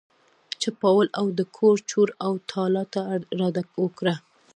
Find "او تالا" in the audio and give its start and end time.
2.25-2.83